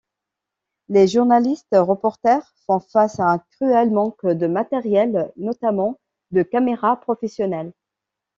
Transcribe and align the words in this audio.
Les 0.89 1.07
journalistes-reporters 1.07 2.51
font 2.65 2.79
face 2.79 3.19
à 3.19 3.27
un 3.29 3.37
cruel 3.37 3.91
manque 3.91 4.25
de 4.25 4.47
matériels 4.47 5.31
notamment 5.37 5.99
de 6.31 6.41
caméras 6.41 6.99
professionnelles. 6.99 7.71